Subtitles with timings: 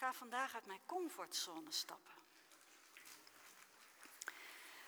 [0.00, 2.12] ga vandaag uit mijn comfortzone stappen.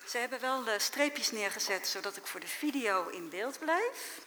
[0.07, 4.25] Ze hebben wel de streepjes neergezet zodat ik voor de video in beeld blijf.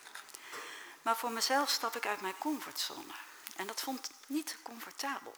[1.03, 3.13] Maar voor mezelf stap ik uit mijn comfortzone.
[3.57, 5.35] En dat vond ik niet comfortabel.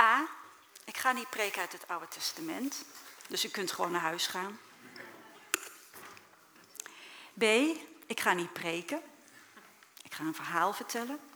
[0.00, 0.28] A,
[0.84, 2.84] ik ga niet preken uit het Oude Testament.
[3.28, 4.60] Dus u kunt gewoon naar huis gaan.
[7.34, 7.42] B,
[8.06, 9.02] ik ga niet preken.
[10.02, 11.34] Ik ga een verhaal vertellen.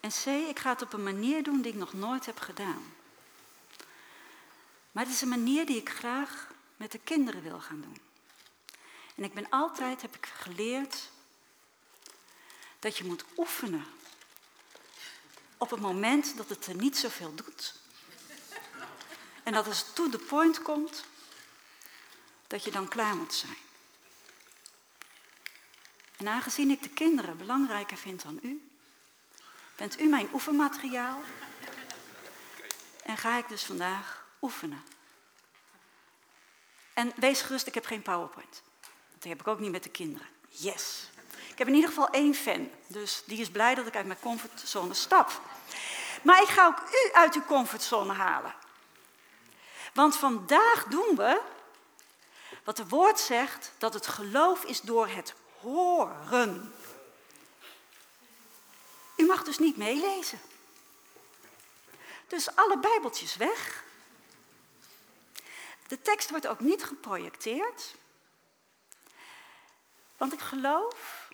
[0.00, 2.94] En C, ik ga het op een manier doen die ik nog nooit heb gedaan.
[4.92, 8.00] Maar het is een manier die ik graag met de kinderen wil gaan doen.
[9.14, 11.10] En ik ben altijd, heb ik geleerd,
[12.78, 13.84] dat je moet oefenen
[15.56, 17.74] op het moment dat het er niet zoveel doet.
[19.42, 21.04] En dat als het to the point komt,
[22.46, 23.56] dat je dan klaar moet zijn.
[26.16, 28.70] En aangezien ik de kinderen belangrijker vind dan u,
[29.80, 31.20] bent u mijn oefenmateriaal
[33.02, 34.82] en ga ik dus vandaag oefenen.
[36.94, 38.62] En wees gerust, ik heb geen PowerPoint.
[39.14, 40.28] Dat heb ik ook niet met de kinderen.
[40.48, 41.10] Yes.
[41.48, 44.20] Ik heb in ieder geval één fan, dus die is blij dat ik uit mijn
[44.20, 45.40] comfortzone stap.
[46.22, 48.54] Maar ik ga ook u uit uw comfortzone halen.
[49.94, 51.40] Want vandaag doen we
[52.64, 56.74] wat de woord zegt, dat het geloof is door het horen.
[59.20, 60.40] U mag dus niet meelezen.
[62.26, 63.84] Dus alle bijbeltjes weg.
[65.86, 67.94] De tekst wordt ook niet geprojecteerd.
[70.16, 71.28] Want ik geloof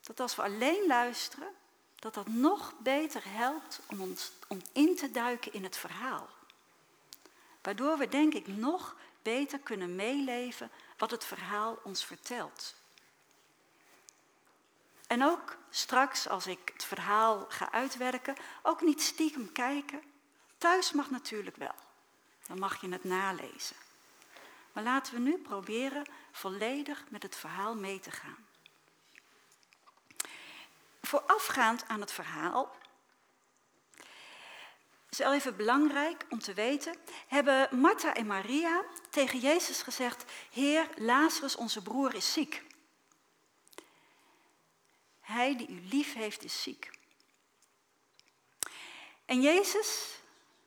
[0.00, 1.54] dat als we alleen luisteren,
[1.94, 6.28] dat dat nog beter helpt om ons om in te duiken in het verhaal.
[7.62, 12.74] Waardoor we denk ik nog beter kunnen meeleven wat het verhaal ons vertelt.
[15.08, 20.02] En ook straks, als ik het verhaal ga uitwerken, ook niet stiekem kijken.
[20.58, 21.74] Thuis mag natuurlijk wel.
[22.46, 23.76] Dan mag je het nalezen.
[24.72, 28.46] Maar laten we nu proberen volledig met het verhaal mee te gaan.
[31.02, 32.76] Voorafgaand aan het verhaal
[35.08, 40.88] is wel even belangrijk om te weten, hebben Martha en Maria tegen Jezus gezegd, Heer,
[40.96, 42.66] Lazarus, onze broer, is ziek.
[45.28, 46.90] Hij die u lief heeft, is ziek.
[49.24, 50.18] En Jezus,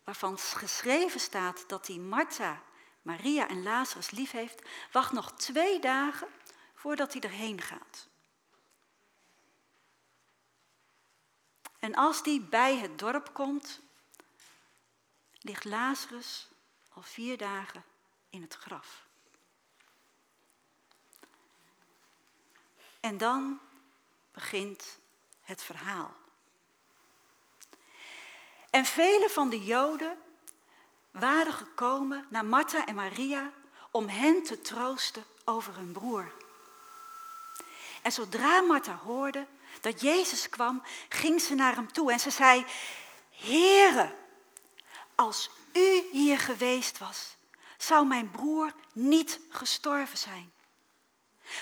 [0.03, 2.63] waarvan geschreven staat dat hij Martha,
[3.01, 4.61] Maria en Lazarus lief heeft,
[4.91, 6.27] wacht nog twee dagen
[6.73, 8.07] voordat hij erheen gaat.
[11.79, 13.81] En als die bij het dorp komt,
[15.39, 16.47] ligt Lazarus
[16.93, 17.83] al vier dagen
[18.29, 19.05] in het graf.
[22.99, 23.59] En dan
[24.41, 24.99] begint
[25.41, 26.13] het verhaal.
[28.69, 30.17] En vele van de Joden
[31.11, 33.51] waren gekomen naar Martha en Maria
[33.91, 36.31] om hen te troosten over hun broer.
[38.01, 39.47] En zodra Martha hoorde
[39.81, 42.65] dat Jezus kwam, ging ze naar hem toe en ze zei:
[43.29, 44.15] Heere,
[45.15, 47.35] als u hier geweest was,
[47.77, 50.51] zou mijn broer niet gestorven zijn.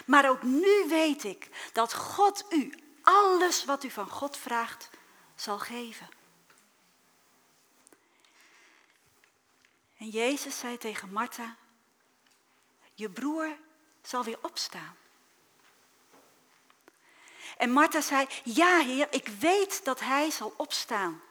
[0.05, 4.89] Maar ook nu weet ik dat God u alles wat u van God vraagt
[5.35, 6.09] zal geven.
[9.97, 11.55] En Jezus zei tegen Martha,
[12.93, 13.57] je broer
[14.01, 14.95] zal weer opstaan.
[17.57, 21.21] En Martha zei, ja heer, ik weet dat hij zal opstaan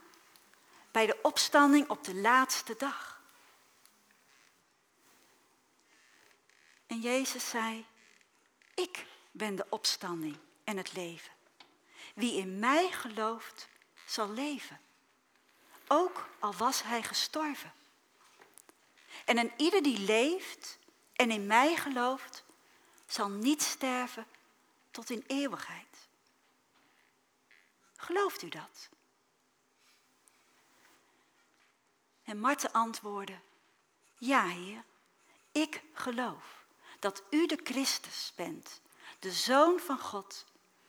[0.91, 3.21] bij de opstanding op de laatste dag.
[6.87, 7.87] En Jezus zei,
[8.79, 11.33] ik ben de opstanding en het leven.
[12.15, 13.69] Wie in mij gelooft,
[14.07, 14.81] zal leven.
[15.87, 17.73] Ook al was hij gestorven.
[19.25, 20.79] En een ieder die leeft
[21.13, 22.45] en in mij gelooft,
[23.07, 24.27] zal niet sterven
[24.91, 26.09] tot in eeuwigheid.
[27.97, 28.89] Gelooft u dat?
[32.25, 33.39] En Marten antwoordde,
[34.19, 34.85] ja Heer,
[35.53, 36.58] ik geloof
[36.99, 38.81] dat u de Christus bent,
[39.19, 40.45] de Zoon van God,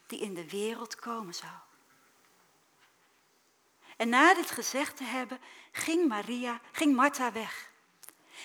[0.07, 1.53] die in de wereld komen zou.
[3.97, 5.39] En na dit gezegd te hebben,
[5.71, 7.71] ging Maria, ging Martha weg.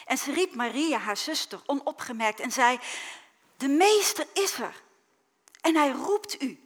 [0.07, 2.79] En ze riep Maria, haar zuster, onopgemerkt en zei,
[3.57, 4.83] de meester is er
[5.61, 6.59] en hij roept u.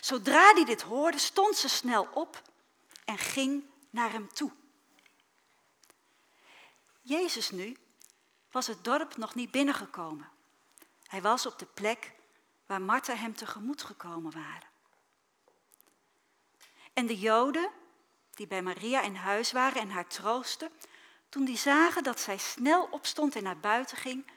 [0.00, 2.42] Zodra die dit hoorde, stond ze snel op
[3.04, 4.52] en ging naar hem toe.
[7.02, 7.76] Jezus nu
[8.50, 10.28] was het dorp nog niet binnengekomen.
[11.02, 12.12] Hij was op de plek
[12.66, 14.68] waar Martha hem tegemoet gekomen waren.
[16.92, 17.70] En de Joden,
[18.30, 20.70] die bij Maria in huis waren en haar troosten,
[21.28, 24.30] toen die zagen dat zij snel opstond en naar buiten ging,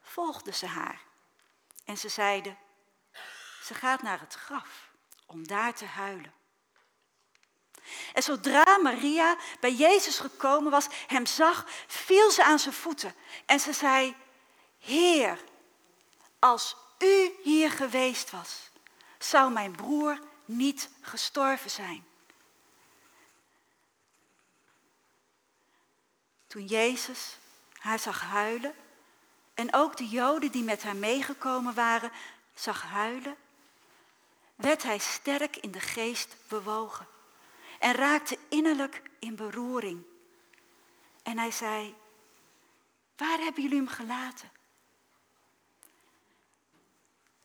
[0.00, 1.00] volgden ze haar.
[1.84, 2.58] En ze zeiden,
[3.62, 4.90] ze gaat naar het graf
[5.26, 6.32] om daar te huilen.
[8.12, 13.14] En zodra Maria bij Jezus gekomen was, hem zag, viel ze aan zijn voeten.
[13.46, 14.14] En ze zei,
[14.78, 15.38] Heer,
[16.38, 18.70] als u hier geweest was,
[19.18, 22.04] zou mijn broer niet gestorven zijn.
[26.46, 27.38] Toen Jezus
[27.72, 28.74] haar zag huilen
[29.54, 32.12] en ook de Joden die met haar meegekomen waren,
[32.54, 33.36] zag huilen,
[34.54, 37.06] werd hij sterk in de geest bewogen
[37.78, 40.04] en raakte innerlijk in beroering.
[41.22, 41.96] En hij zei,
[43.16, 44.50] waar hebben jullie hem gelaten?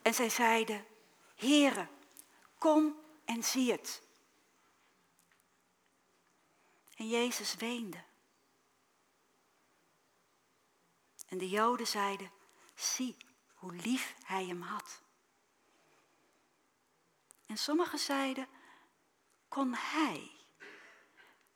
[0.02, 0.86] En zij zeiden,
[1.36, 1.88] Heere,
[2.58, 2.96] kom
[3.26, 4.02] en zie het.
[6.96, 8.04] En Jezus weende.
[11.28, 12.32] En de Joden zeiden,
[12.76, 13.18] zie
[13.54, 15.02] hoe lief hij hem had.
[17.46, 18.48] En sommigen zeiden,
[19.52, 20.32] kon hij,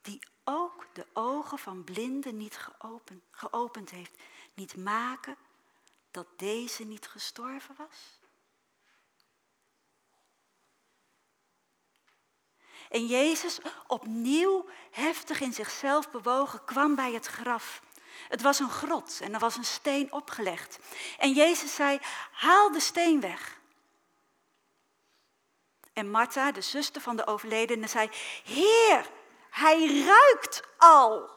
[0.02, 2.60] die ook de ogen van blinden niet
[3.32, 4.22] geopend, heeft,
[4.54, 5.38] niet maken
[6.12, 8.20] dat deze niet gestorven was?
[12.90, 17.82] En Jezus, opnieuw heftig in zichzelf bewogen, kwam bij het graf.
[18.28, 20.80] Het was een grot en er was een steen opgelegd.
[21.18, 22.00] En Jezus zei,
[22.32, 23.64] haal de steen weg.
[25.96, 28.10] En Martha, de zuster van de overledene, zei,
[28.44, 29.10] Heer,
[29.50, 31.30] hij ruikt al.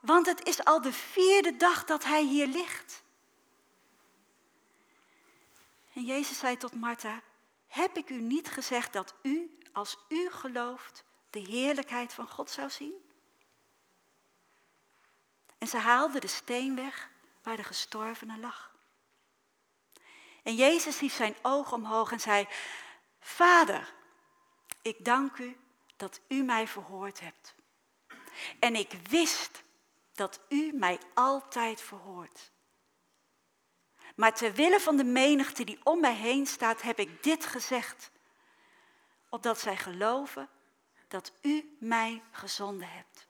[0.00, 3.02] Want het is al de vierde dag dat hij hier ligt.
[5.92, 7.22] En Jezus zei tot Martha,
[7.66, 12.70] heb ik u niet gezegd dat u, als u gelooft, de heerlijkheid van God zou
[12.70, 12.94] zien?
[15.58, 17.10] En ze haalde de steen weg
[17.42, 18.70] waar de gestorvene lag.
[20.42, 22.48] En Jezus hief zijn oog omhoog en zei,
[23.20, 23.94] Vader,
[24.82, 25.56] ik dank u
[25.96, 27.54] dat u mij verhoord hebt.
[28.58, 29.62] En ik wist
[30.12, 32.50] dat u mij altijd verhoort.
[34.16, 38.10] Maar ter wille van de menigte die om mij heen staat, heb ik dit gezegd,
[39.28, 40.48] opdat zij geloven
[41.08, 43.28] dat u mij gezonden hebt.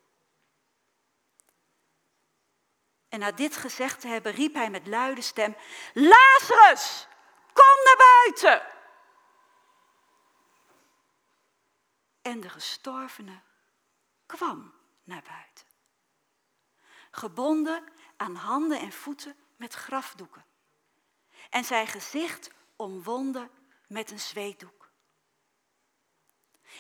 [3.08, 5.56] En na dit gezegd te hebben, riep hij met luide stem:
[5.94, 7.06] Lazarus,
[7.52, 8.80] kom naar buiten!
[12.22, 13.40] En de gestorvene
[14.26, 14.75] kwam
[15.05, 15.67] naar buiten.
[17.11, 17.84] Gebonden
[18.17, 20.44] aan handen en voeten met grafdoeken.
[21.50, 23.50] En zijn gezicht omwonden
[23.87, 24.90] met een zweetdoek.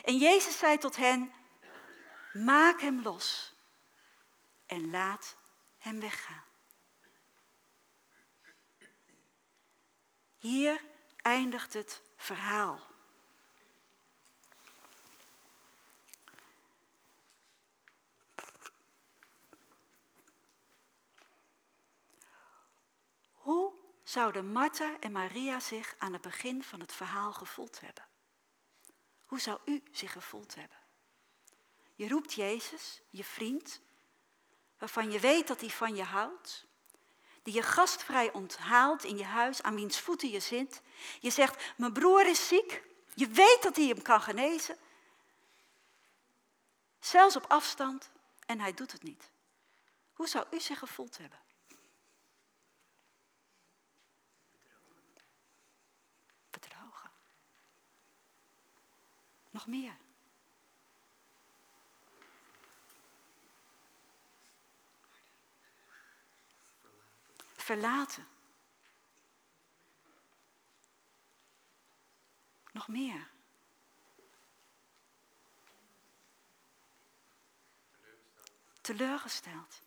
[0.04, 1.32] En Jezus zei tot hen,
[2.32, 3.54] maak hem los
[4.66, 5.36] en laat
[5.78, 6.44] hem weggaan.
[10.38, 10.84] Hier
[11.16, 12.88] eindigt het verhaal.
[23.32, 23.72] Hoe
[24.10, 28.04] zouden Martha en Maria zich aan het begin van het verhaal gevoeld hebben?
[29.24, 30.76] Hoe zou u zich gevoeld hebben?
[31.94, 33.80] Je roept Jezus, je vriend,
[34.78, 36.66] waarvan je weet dat hij van je houdt,
[37.42, 40.82] die je gastvrij onthaalt in je huis, aan wiens voeten je zit.
[41.20, 42.82] Je zegt, mijn broer is ziek,
[43.14, 44.78] je weet dat hij hem kan genezen,
[47.00, 48.10] zelfs op afstand,
[48.46, 49.30] en hij doet het niet.
[50.12, 51.38] Hoe zou u zich gevoeld hebben?
[56.50, 57.10] Bedrogen.
[59.50, 59.96] Nog meer.
[67.70, 68.26] verlaten.
[72.72, 73.30] Nog meer.
[78.80, 79.82] Teleurgesteld.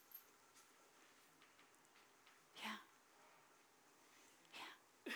[2.52, 2.80] Ja.
[4.50, 5.12] ja.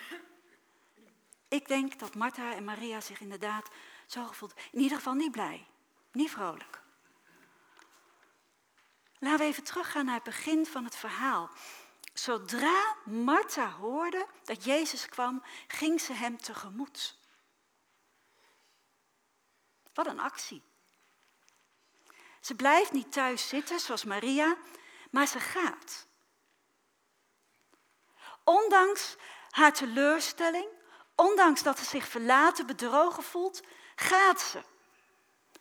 [1.47, 3.69] Ik denk dat Martha en Maria zich inderdaad
[4.07, 4.29] zo.
[4.71, 5.67] In ieder geval niet blij,
[6.11, 6.81] niet vrolijk.
[9.19, 11.49] Laten we even teruggaan naar het begin van het verhaal.
[12.13, 17.17] Zodra Martha hoorde dat Jezus kwam, ging ze hem tegemoet.
[19.93, 20.63] Wat een actie.
[22.41, 24.57] Ze blijft niet thuis zitten zoals Maria,
[25.11, 26.07] maar ze gaat.
[28.43, 29.15] Ondanks
[29.49, 30.77] haar teleurstelling,
[31.17, 33.61] Ondanks dat ze zich verlaten, bedrogen voelt,
[33.99, 34.63] gaat ze.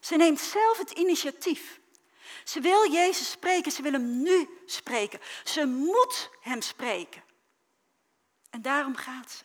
[0.01, 1.81] Ze neemt zelf het initiatief.
[2.45, 5.21] Ze wil Jezus spreken, ze wil hem nu spreken.
[5.45, 7.25] Ze moet hem spreken.
[8.51, 9.45] En daarom gaat ze.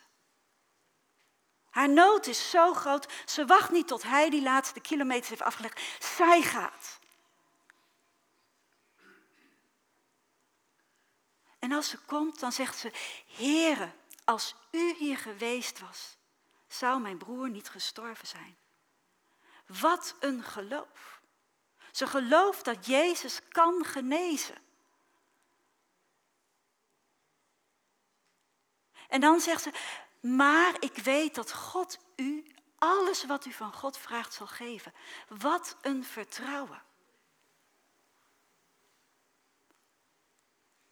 [1.70, 5.80] Haar nood is zo groot, ze wacht niet tot hij die laatste kilometers heeft afgelegd.
[6.16, 6.98] Zij gaat.
[11.58, 12.92] En als ze komt, dan zegt ze,
[13.36, 13.92] Heere,
[14.24, 16.16] als u hier geweest was,
[16.68, 18.56] zou mijn broer niet gestorven zijn.
[19.66, 21.20] Wat een geloof.
[21.90, 24.56] Ze gelooft dat Jezus kan genezen.
[29.08, 29.72] En dan zegt ze,
[30.20, 34.94] maar ik weet dat God u alles wat u van God vraagt zal geven.
[35.28, 36.82] Wat een vertrouwen.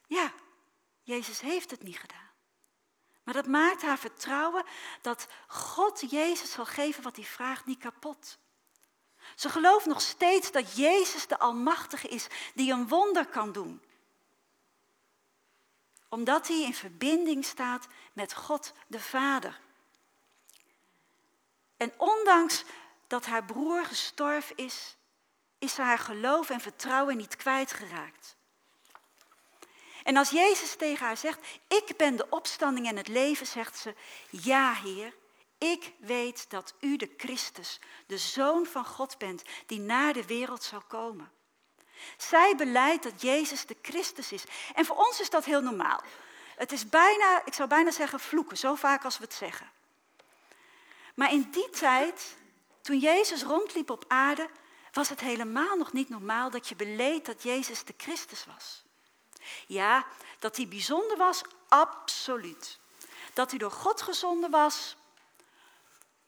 [0.07, 0.33] Ja,
[1.03, 2.31] Jezus heeft het niet gedaan.
[3.23, 4.65] Maar dat maakt haar vertrouwen
[5.03, 8.39] dat God Jezus zal geven wat hij vraagt niet kapot.
[9.35, 13.83] Ze gelooft nog steeds dat Jezus de Almachtige is die een wonder kan doen.
[16.09, 19.61] Omdat hij in verbinding staat met God de Vader.
[21.77, 22.65] En ondanks
[23.07, 24.97] dat haar broer gestorven is,
[25.59, 28.37] is ze haar geloof en vertrouwen niet kwijtgeraakt.
[30.03, 33.95] En als Jezus tegen haar zegt, ik ben de opstanding en het leven, zegt ze,
[34.31, 35.15] ja Heer,
[35.61, 40.63] ik weet dat u de Christus, de Zoon van God bent, die naar de wereld
[40.63, 41.31] zal komen.
[42.17, 44.45] Zij beleidt dat Jezus de Christus is.
[44.75, 46.03] En voor ons is dat heel normaal.
[46.57, 49.71] Het is bijna, ik zou bijna zeggen vloeken, zo vaak als we het zeggen.
[51.15, 52.37] Maar in die tijd,
[52.81, 54.49] toen Jezus rondliep op aarde,
[54.93, 58.83] was het helemaal nog niet normaal dat je beleed dat Jezus de Christus was.
[59.67, 60.07] Ja,
[60.39, 62.79] dat hij bijzonder was, absoluut.
[63.33, 64.97] Dat hij door God gezonden was,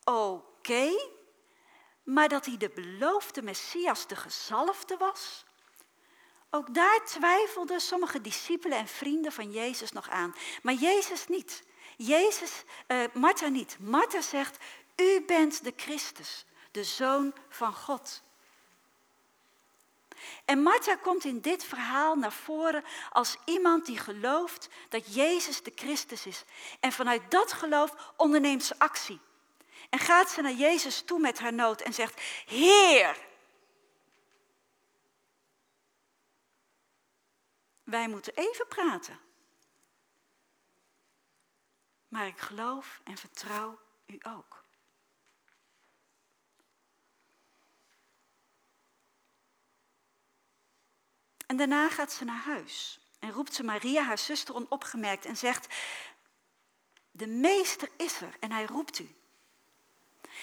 [0.04, 0.90] oké.
[2.02, 5.44] Maar dat hij de beloofde Messias, de gezalfde was,
[6.50, 10.34] ook daar twijfelden sommige discipelen en vrienden van Jezus nog aan.
[10.62, 11.62] Maar Jezus niet.
[11.96, 13.76] Jezus, uh, Martha niet.
[13.80, 14.56] Martha zegt,
[14.96, 18.22] u bent de Christus, de Zoon van God.
[20.44, 25.72] En Martha komt in dit verhaal naar voren als iemand die gelooft dat Jezus de
[25.74, 26.44] Christus is.
[26.80, 29.20] En vanuit dat geloof onderneemt ze actie.
[29.92, 33.26] En gaat ze naar Jezus toe met haar nood en zegt, Heer,
[37.82, 39.20] wij moeten even praten.
[42.08, 44.64] Maar ik geloof en vertrouw u ook.
[51.46, 55.74] En daarna gaat ze naar huis en roept ze Maria, haar zuster, onopgemerkt en zegt,
[57.10, 59.21] de meester is er en hij roept u.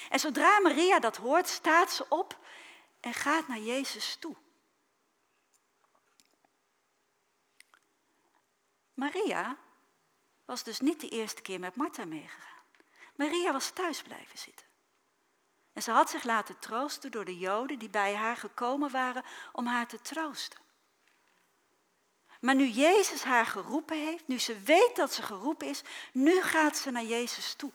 [0.10, 2.38] En zodra Maria dat hoort, staat ze op
[3.00, 4.36] en gaat naar Jezus toe.
[8.94, 9.58] Maria
[10.46, 12.64] was dus niet de eerste keer met Martha meegegaan.
[13.16, 14.66] Maria was thuis blijven zitten.
[15.74, 19.66] En ze had zich laten troosten door de Joden die bij haar gekomen waren om
[19.66, 20.60] haar te troosten.
[22.40, 25.82] Maar nu Jezus haar geroepen heeft, nu ze weet dat ze geroepen is,
[26.14, 27.72] nu gaat ze naar Jezus toe.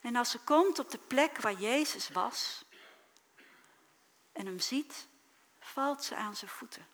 [0.00, 2.64] En als ze komt op de plek waar Jezus was
[4.32, 5.08] en hem ziet,
[5.60, 6.86] valt ze aan zijn voeten.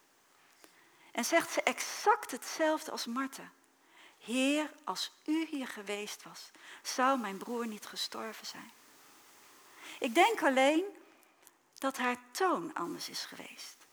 [1.13, 3.51] En zegt ze exact hetzelfde als Martha.
[4.19, 6.51] Heer, als u hier geweest was,
[6.83, 8.71] zou mijn broer niet gestorven zijn.
[9.99, 10.85] Ik denk alleen
[11.79, 13.87] dat haar toon anders is geweest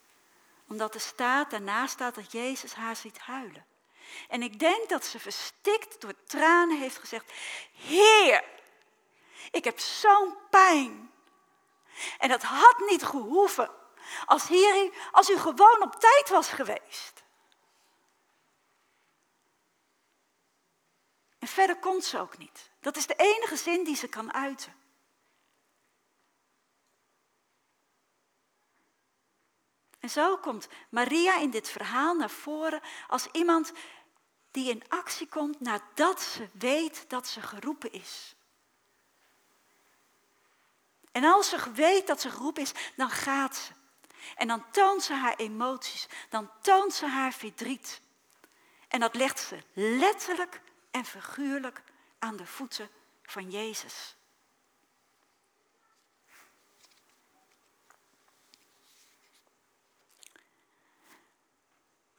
[0.73, 3.65] omdat er staat, daarna staat dat Jezus haar ziet huilen.
[4.29, 7.31] En ik denk dat ze verstikt door tranen heeft gezegd,
[7.73, 8.43] Heer,
[9.53, 11.11] ik heb zo'n pijn.
[12.17, 13.71] En dat had niet gehoeven
[14.25, 17.23] als, hier, als u gewoon op tijd was geweest.
[21.39, 22.71] En verder komt ze ook niet.
[22.79, 24.75] Dat is de enige zin die ze kan uiten.
[29.99, 33.71] En zo komt Maria in dit verhaal naar voren als iemand
[34.51, 38.35] die in actie komt nadat ze weet dat ze geroepen is.
[41.13, 43.71] En als ze weet dat ze geroepen is, dan gaat ze.
[44.35, 48.01] En dan toont ze haar emoties, dan toont ze haar verdriet.
[48.87, 51.81] En dat legt ze letterlijk en figuurlijk
[52.19, 52.89] aan de voeten
[53.23, 54.15] van Jezus.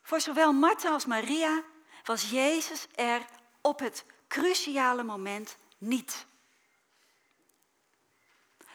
[0.02, 1.62] Voor zowel Martha als Maria
[2.04, 3.26] was Jezus er
[3.60, 6.26] op het cruciale moment niet.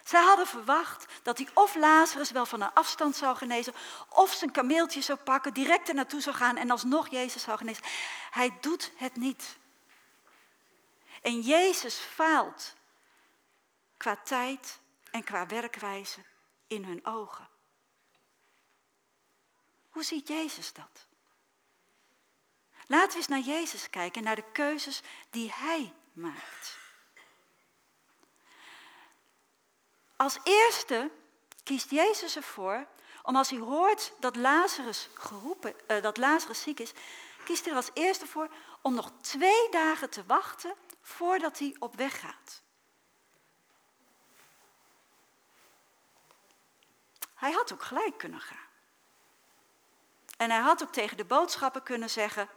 [0.09, 3.73] Zij hadden verwacht dat hij of Lazarus wel van een afstand zou genezen,
[4.09, 7.83] of zijn kameeltje zou pakken, direct er naartoe zou gaan en alsnog Jezus zou genezen.
[8.31, 9.57] Hij doet het niet.
[11.21, 12.75] En Jezus faalt
[13.97, 14.79] qua tijd
[15.11, 16.19] en qua werkwijze
[16.67, 17.47] in hun ogen.
[19.89, 21.07] Hoe ziet Jezus dat?
[22.87, 26.78] Laten we eens naar Jezus kijken, naar de keuzes die Hij maakt.
[30.19, 31.11] Als eerste
[31.63, 32.87] kiest Jezus ervoor
[33.23, 36.91] om als hij hoort dat Lazarus, geroepen, uh, dat Lazarus ziek is,
[37.43, 38.49] kiest hij er als eerste voor
[38.81, 42.61] om nog twee dagen te wachten voordat hij op weg gaat.
[47.35, 48.67] Hij had ook gelijk kunnen gaan.
[50.37, 52.49] En hij had ook tegen de boodschappen kunnen zeggen: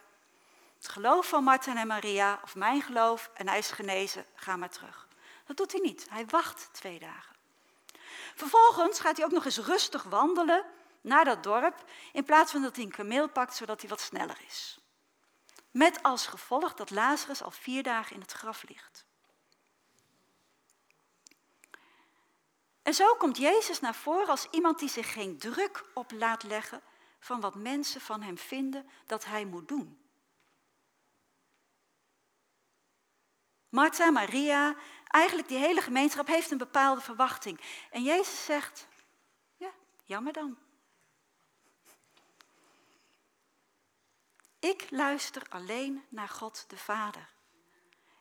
[0.77, 4.71] Het geloof van Martin en Maria, of mijn geloof, en hij is genezen, ga maar
[4.71, 5.09] terug.
[5.47, 6.07] Dat doet hij niet.
[6.11, 7.32] Hij wacht twee dagen.
[8.35, 10.65] Vervolgens gaat hij ook nog eens rustig wandelen
[11.01, 14.39] naar dat dorp, in plaats van dat hij een kameel pakt, zodat hij wat sneller
[14.47, 14.79] is.
[15.71, 19.05] Met als gevolg dat Lazarus al vier dagen in het graf ligt.
[22.83, 26.83] En zo komt Jezus naar voren als iemand die zich geen druk op laat leggen
[27.19, 30.03] van wat mensen van hem vinden dat hij moet doen.
[33.69, 34.75] Martha, Maria,
[35.13, 37.61] eigenlijk die hele gemeenschap heeft een bepaalde verwachting.
[37.91, 38.87] En Jezus zegt,
[39.57, 39.71] ja,
[40.05, 40.59] jammer dan.
[44.59, 47.29] Ik luister alleen naar God de Vader.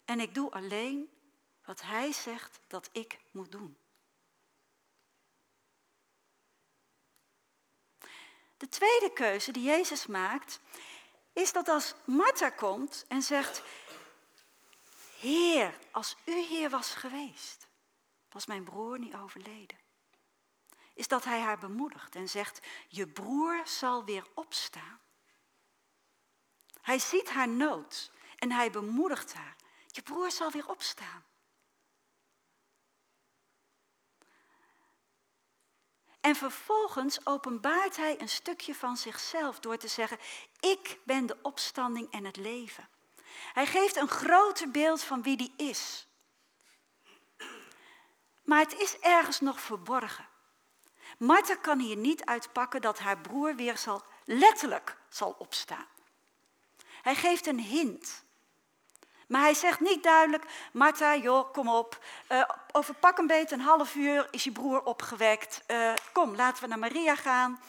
[0.05, 1.09] En ik doe alleen
[1.65, 3.77] wat Hij zegt dat ik moet doen.
[8.57, 10.59] De tweede keuze die Jezus maakt,
[11.33, 13.63] is dat als Martha komt en zegt,
[15.21, 17.67] Heer, als u hier was geweest,
[18.29, 19.77] was mijn broer niet overleden.
[20.93, 24.99] Is dat hij haar bemoedigt en zegt, je broer zal weer opstaan.
[26.81, 29.55] Hij ziet haar nood en hij bemoedigt haar.
[29.87, 31.25] Je broer zal weer opstaan.
[36.21, 40.17] En vervolgens openbaart hij een stukje van zichzelf door te zeggen,
[40.59, 42.89] ik ben de opstanding en het leven.
[43.53, 46.07] Hij geeft een groter beeld van wie die is.
[48.43, 50.27] Maar het is ergens nog verborgen.
[51.17, 55.85] Martha kan hier niet uitpakken dat haar broer weer zal, letterlijk zal opstaan.
[57.01, 58.23] Hij geeft een hint.
[59.27, 62.03] Maar hij zegt niet duidelijk, Martha, joh, kom op.
[62.29, 65.63] Uh, over pak een beetje een half uur is je broer opgewekt.
[65.67, 67.59] Uh, kom, laten we naar Maria gaan.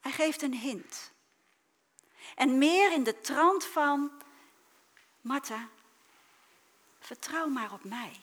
[0.00, 1.11] Hij geeft een hint.
[2.34, 4.10] En meer in de trant van,
[5.20, 5.68] Martha,
[6.98, 8.20] vertrouw maar op mij.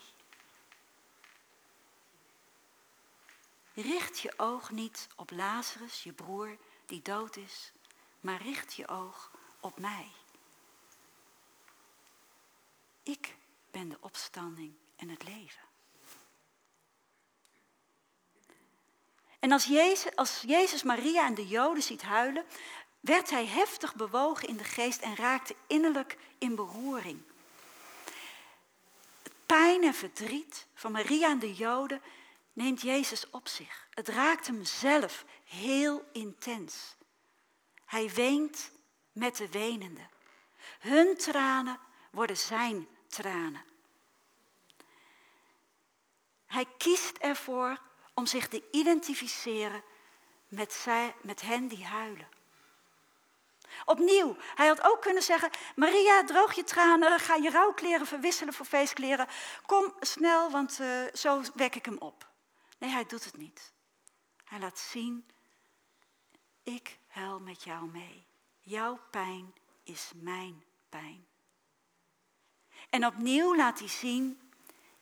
[3.74, 7.72] Richt je oog niet op Lazarus, je broer, die dood is,
[8.20, 10.10] maar richt je oog op mij.
[13.02, 13.36] Ik
[13.70, 15.68] ben de opstanding en het leven.
[19.38, 22.44] En als Jezus, als Jezus Maria en de Joden ziet huilen,
[23.00, 27.22] werd hij heftig bewogen in de geest en raakte innerlijk in beroering.
[29.22, 32.02] Het pijn en verdriet van Maria en de Joden
[32.52, 33.88] neemt Jezus op zich.
[33.90, 36.96] Het raakt hem zelf heel intens.
[37.84, 38.70] Hij weent
[39.12, 40.08] met de wenenden.
[40.78, 41.78] Hun tranen
[42.10, 43.64] worden zijn tranen.
[46.46, 47.80] Hij kiest ervoor
[48.14, 49.82] om zich te identificeren
[50.48, 52.28] met, zij, met hen die huilen.
[53.90, 58.66] Opnieuw, hij had ook kunnen zeggen: Maria, droog je tranen, ga je rouwkleren verwisselen voor
[58.66, 59.26] feestkleren.
[59.66, 62.28] Kom snel, want uh, zo wek ik hem op.
[62.78, 63.72] Nee, hij doet het niet.
[64.44, 65.26] Hij laat zien:
[66.62, 68.26] ik huil met jou mee.
[68.60, 71.26] Jouw pijn is mijn pijn.
[72.90, 74.52] En opnieuw laat hij zien: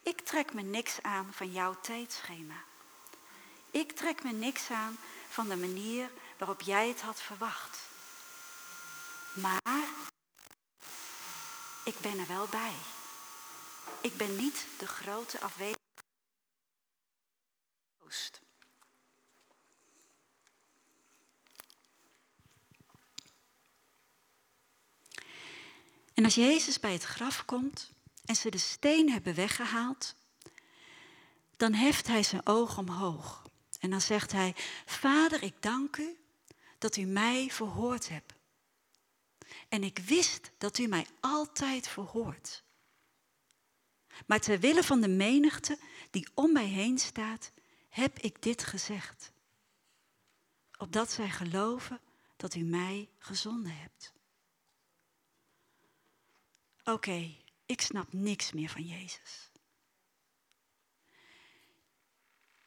[0.03, 2.65] ik trek me niks aan van jouw tijdschema.
[3.71, 4.99] Ik trek me niks aan
[5.29, 7.88] van de manier waarop jij het had verwacht.
[9.33, 9.89] Maar
[11.85, 12.75] ik ben er wel bij.
[14.01, 15.77] Ik ben niet de grote afwezige.
[26.15, 27.91] En als Jezus bij het graf komt
[28.25, 30.15] en ze de steen hebben weggehaald,
[31.57, 33.43] dan heft hij zijn oog omhoog.
[33.81, 34.55] En dan zegt hij,
[34.87, 36.19] Vader, ik dank u
[36.79, 38.33] dat u mij verhoord hebt.
[39.69, 42.65] En ik wist dat u mij altijd verhoort.
[44.27, 45.79] Maar ter wille van de menigte
[46.11, 47.53] die om mij heen staat,
[47.89, 49.33] heb ik dit gezegd.
[50.79, 52.01] Opdat zij geloven
[52.37, 54.13] dat u mij gezonden hebt.
[56.85, 59.51] Oké, ik snap niks meer van Jezus.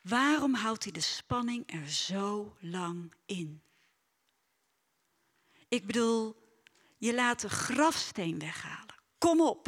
[0.02, 3.62] Waarom houdt hij de spanning er zo lang in?
[5.68, 6.41] Ik bedoel,
[7.02, 8.96] je laat de grafsteen weghalen.
[9.18, 9.68] Kom op.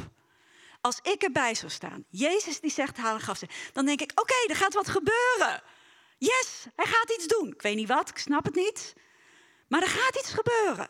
[0.82, 4.34] Als ik erbij zou staan, Jezus die zegt haal een grafsteen, dan denk ik, oké,
[4.48, 5.63] er gaat wat gebeuren.
[6.17, 7.48] Yes, hij gaat iets doen.
[7.48, 8.93] Ik weet niet wat, ik snap het niet.
[9.67, 10.89] Maar er gaat iets gebeuren.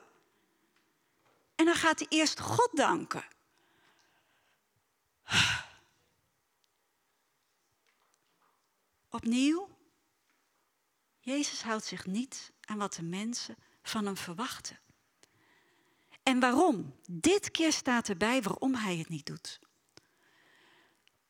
[1.55, 3.25] En dan gaat hij eerst God danken.
[9.09, 9.69] Opnieuw,
[11.19, 14.79] Jezus houdt zich niet aan wat de mensen van hem verwachten.
[16.23, 16.95] En waarom?
[17.07, 19.59] Dit keer staat erbij waarom hij het niet doet.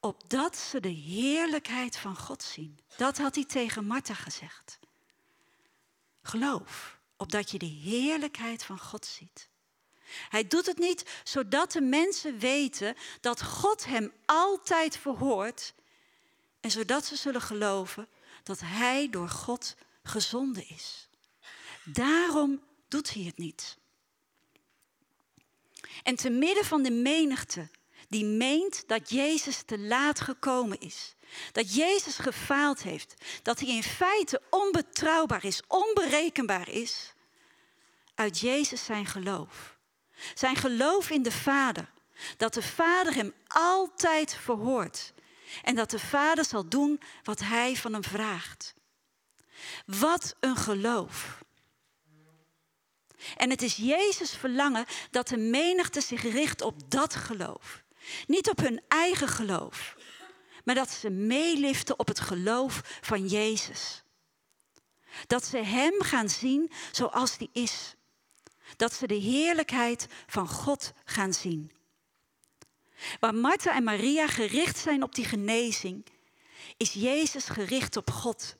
[0.00, 2.78] Opdat ze de heerlijkheid van God zien.
[2.96, 4.78] Dat had hij tegen Martha gezegd.
[6.22, 9.48] Geloof, opdat je de heerlijkheid van God ziet.
[10.28, 15.74] Hij doet het niet zodat de mensen weten dat God hem altijd verhoort
[16.60, 18.08] en zodat ze zullen geloven
[18.42, 21.08] dat hij door God gezonden is.
[21.84, 23.78] Daarom doet hij het niet.
[26.02, 27.68] En te midden van de menigte
[28.08, 31.14] die meent dat Jezus te laat gekomen is,
[31.52, 37.12] dat Jezus gefaald heeft, dat hij in feite onbetrouwbaar is, onberekenbaar is,
[38.14, 39.78] uit Jezus zijn geloof.
[40.34, 41.90] Zijn geloof in de Vader,
[42.36, 45.12] dat de Vader hem altijd verhoort
[45.62, 48.74] en dat de Vader zal doen wat hij van hem vraagt.
[49.86, 51.43] Wat een geloof.
[53.36, 57.82] En het is Jezus verlangen dat de menigte zich richt op dat geloof.
[58.26, 59.96] Niet op hun eigen geloof,
[60.64, 64.02] maar dat ze meeliften op het geloof van Jezus.
[65.26, 67.94] Dat ze Hem gaan zien zoals die is.
[68.76, 71.72] Dat ze de heerlijkheid van God gaan zien.
[73.20, 76.06] Waar Martha en Maria gericht zijn op die genezing,
[76.76, 78.56] is Jezus gericht op God.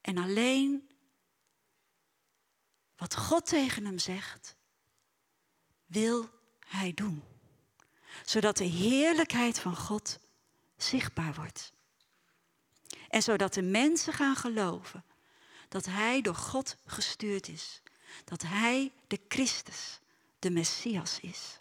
[0.00, 0.88] En alleen
[2.96, 4.56] wat God tegen hem zegt,
[5.86, 6.28] wil
[6.66, 7.22] hij doen.
[8.24, 10.18] Zodat de heerlijkheid van God
[10.76, 11.72] zichtbaar wordt.
[13.08, 15.04] En zodat de mensen gaan geloven
[15.68, 17.82] dat hij door God gestuurd is.
[18.24, 20.00] Dat hij de Christus,
[20.38, 21.60] de Messias is.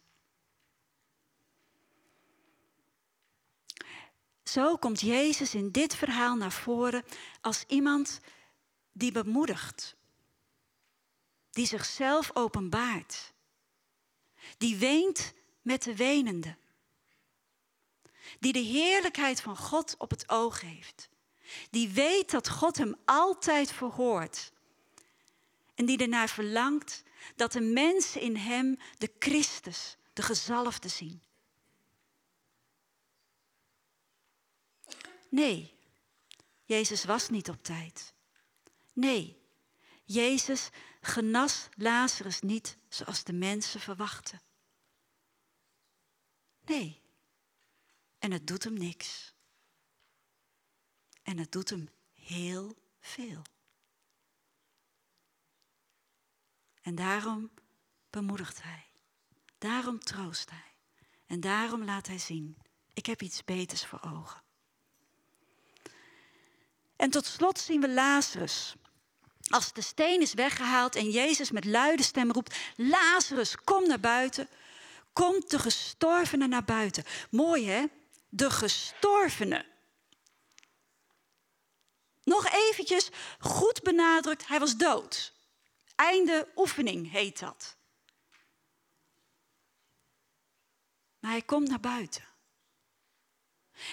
[4.43, 7.03] Zo komt Jezus in dit verhaal naar voren
[7.41, 8.19] als iemand
[8.91, 9.94] die bemoedigt,
[11.55, 13.33] die zichzelf openbaart,
[14.57, 16.57] die weent met de wenende,
[18.39, 21.09] die de heerlijkheid van God op het oog heeft,
[21.69, 24.51] die weet dat God hem altijd verhoort
[25.75, 27.03] en die ernaar verlangt
[27.35, 31.23] dat de mensen in hem de Christus, de gezalfde zien.
[35.29, 35.73] Nee,
[36.65, 38.13] Jezus was niet op tijd.
[38.93, 39.37] Nee,
[40.03, 40.69] Jezus
[41.05, 44.41] genas Lazarus niet zoals de mensen verwachten.
[46.61, 47.01] Nee,
[48.19, 49.33] en het doet hem niks.
[51.23, 53.41] En het doet hem heel veel.
[56.81, 57.51] En daarom
[58.09, 58.85] bemoedigt hij.
[59.57, 60.73] Daarom troost hij.
[61.25, 62.57] En daarom laat hij zien,
[62.93, 64.43] ik heb iets beters voor ogen.
[66.95, 68.75] En tot slot zien we Lazarus.
[69.49, 74.49] Als de steen is weggehaald en Jezus met luide stem roept: Lazarus, kom naar buiten.
[75.13, 77.03] Komt de gestorvene naar buiten.
[77.29, 77.85] Mooi hè?
[78.29, 79.65] De gestorvene.
[82.23, 85.33] Nog eventjes goed benadrukt, hij was dood.
[85.95, 87.77] Einde oefening heet dat.
[91.19, 92.34] Maar hij komt naar buiten.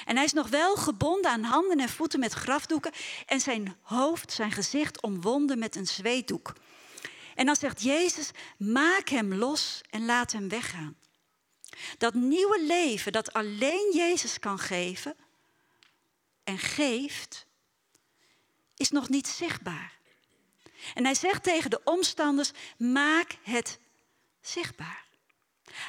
[0.05, 2.93] En hij is nog wel gebonden aan handen en voeten met grafdoeken
[3.27, 6.53] en zijn hoofd, zijn gezicht omwonden met een zweetdoek.
[7.35, 10.97] En dan zegt Jezus, maak hem los en laat hem weggaan.
[11.99, 15.17] Dat nieuwe leven dat alleen Jezus kan geven
[16.45, 17.47] en geeft,
[18.77, 20.01] is nog niet zichtbaar.
[20.95, 23.79] En hij zegt tegen de omstanders, maak het
[24.41, 25.05] zichtbaar.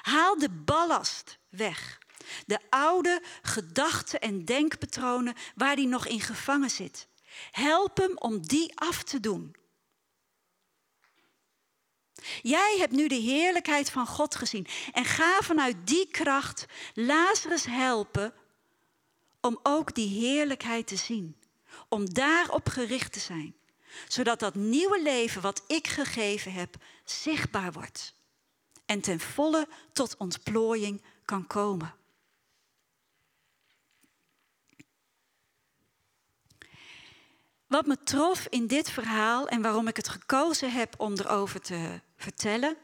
[0.01, 1.99] Haal de ballast weg.
[2.45, 7.07] De oude gedachten en denkpatronen waar hij nog in gevangen zit.
[7.51, 9.55] Help hem om die af te doen.
[12.41, 18.33] Jij hebt nu de heerlijkheid van God gezien en ga vanuit die kracht Lazarus helpen
[19.41, 21.37] om ook die heerlijkheid te zien.
[21.89, 23.55] Om daarop gericht te zijn,
[24.07, 28.15] zodat dat nieuwe leven wat ik gegeven heb zichtbaar wordt
[28.85, 31.95] en ten volle tot ontplooiing kan komen.
[37.73, 42.01] Wat me trof in dit verhaal en waarom ik het gekozen heb om erover te
[42.15, 42.77] vertellen,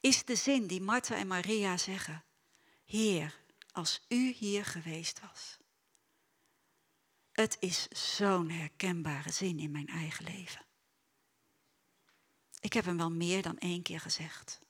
[0.00, 2.24] is de zin die Martha en Maria zeggen.
[2.84, 3.38] Heer,
[3.72, 5.58] als u hier geweest was.
[7.32, 10.64] Het is zo'n herkenbare zin in mijn eigen leven.
[12.60, 14.60] Ik heb hem wel meer dan één keer gezegd.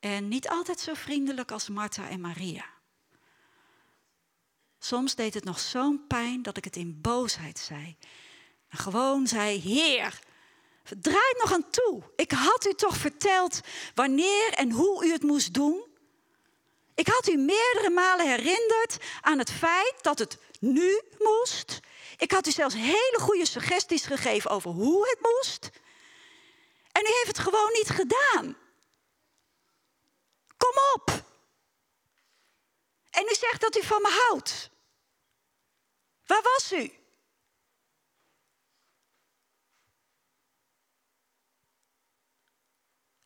[0.00, 2.75] En niet altijd zo vriendelijk als Martha en Maria.
[4.78, 7.96] Soms deed het nog zo'n pijn dat ik het in boosheid zei.
[8.68, 10.18] Gewoon zei: Heer,
[11.00, 12.02] draai nog aan toe.
[12.16, 13.60] Ik had u toch verteld
[13.94, 15.84] wanneer en hoe u het moest doen?
[16.94, 21.80] Ik had u meerdere malen herinnerd aan het feit dat het nu moest.
[22.16, 25.70] Ik had u zelfs hele goede suggesties gegeven over hoe het moest.
[26.92, 28.56] En u heeft het gewoon niet gedaan.
[30.56, 31.25] Kom op.
[33.16, 34.70] En u zegt dat u van me houdt.
[36.26, 36.92] Waar was u?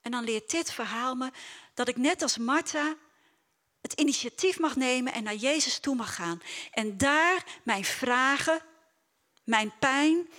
[0.01, 1.31] En dan leert dit verhaal me
[1.75, 2.97] dat ik net als Martha
[3.81, 6.43] het initiatief mag nemen en naar Jezus toe mag gaan.
[6.71, 8.63] En daar mijn vragen,
[9.45, 10.31] mijn pijn,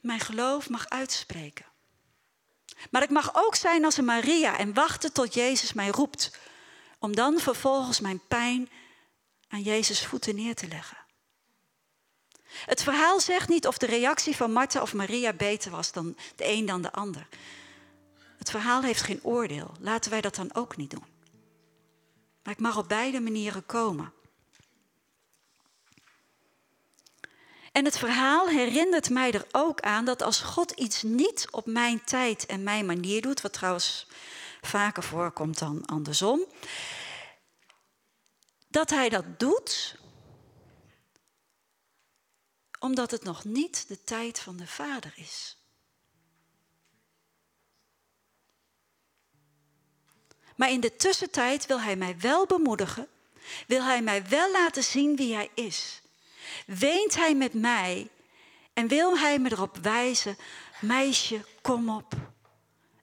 [0.00, 1.66] mijn geloof mag uitspreken.
[2.90, 6.38] Maar ik mag ook zijn als een Maria en wachten tot Jezus mij roept.
[7.02, 8.70] Om dan vervolgens mijn pijn
[9.48, 10.96] aan Jezus voeten neer te leggen.
[12.44, 16.48] Het verhaal zegt niet of de reactie van Martha of Maria beter was dan de
[16.48, 17.28] een dan de ander.
[18.38, 19.74] Het verhaal heeft geen oordeel.
[19.80, 21.04] Laten wij dat dan ook niet doen.
[22.42, 24.12] Maar ik mag op beide manieren komen.
[27.72, 32.04] En het verhaal herinnert mij er ook aan dat als God iets niet op mijn
[32.04, 34.06] tijd en mijn manier doet, wat trouwens
[34.66, 36.44] vaker voorkomt dan andersom,
[38.68, 40.00] dat Hij dat doet
[42.82, 45.56] omdat het nog niet de tijd van de Vader is.
[50.56, 53.08] Maar in de tussentijd wil Hij mij wel bemoedigen,
[53.66, 56.02] wil Hij mij wel laten zien wie Hij is.
[56.66, 58.10] Weent Hij met mij
[58.72, 60.36] en wil Hij me erop wijzen,
[60.80, 62.14] meisje, kom op,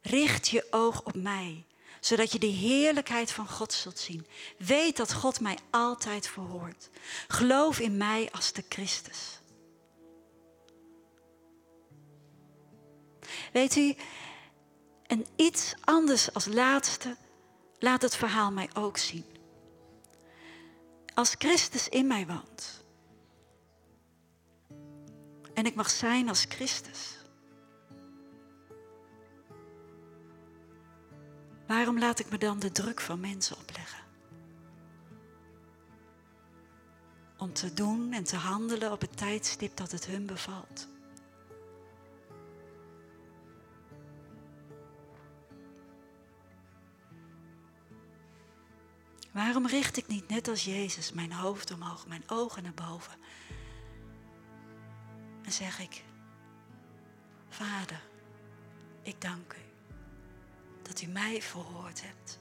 [0.09, 1.65] richt je oog op mij,
[1.99, 4.27] zodat je de heerlijkheid van God zult zien.
[4.57, 6.89] Weet dat God mij altijd verhoort.
[7.27, 9.39] Geloof in mij als de Christus.
[13.53, 13.95] Weet u,
[15.07, 17.15] en iets anders als laatste
[17.79, 19.25] laat het verhaal mij ook zien.
[21.13, 22.79] Als Christus in mij woont
[25.59, 27.17] en ik mag zijn als Christus,
[31.69, 34.03] waarom laat ik me dan de druk van mensen opleggen?
[37.37, 40.87] Om te doen en te handelen op het tijdstip dat het hun bevalt.
[49.31, 53.17] Waarom richt ik niet net als Jezus mijn hoofd omhoog, mijn ogen naar boven?
[55.43, 56.03] En zeg ik,
[57.49, 58.01] Vader,
[59.01, 59.68] ik dank u
[60.89, 62.39] dat u mij verhoord hebt.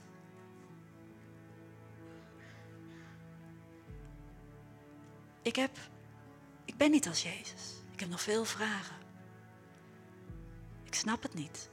[5.42, 5.78] Ik heb,
[6.64, 7.82] ik ben niet als Jezus.
[7.92, 8.96] Ik heb nog veel vragen.
[10.84, 11.70] Ik snap het niet.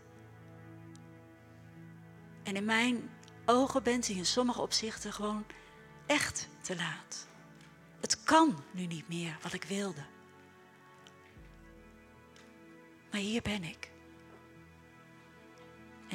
[2.43, 3.09] En in mijn
[3.45, 5.45] ogen bent u in sommige opzichten gewoon
[6.05, 7.27] echt te laat.
[7.99, 10.05] Het kan nu niet meer wat ik wilde.
[13.11, 13.93] Maar hier ben ik.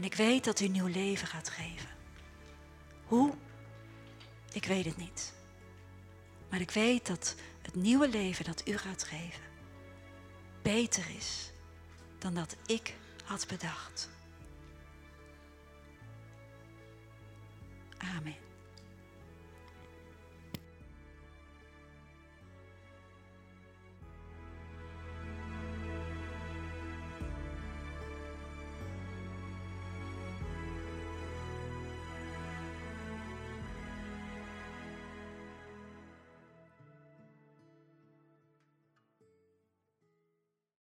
[0.01, 1.89] En ik weet dat u nieuw leven gaat geven.
[3.05, 3.35] Hoe?
[4.53, 5.33] Ik weet het niet.
[6.51, 9.43] Maar ik weet dat het nieuwe leven dat u gaat geven
[10.63, 11.53] beter is
[12.19, 14.09] dan dat ik had bedacht.
[17.99, 18.50] Amen.